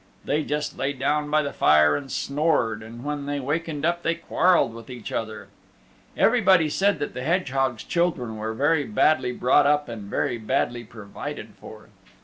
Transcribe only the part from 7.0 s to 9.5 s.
the hedgehogs' children were very badly